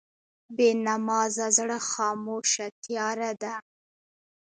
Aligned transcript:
بېنمازه 0.55 1.47
زړه 1.57 1.77
خاموشه 1.89 2.67
تیاره 2.83 3.31
ده. 3.41 3.53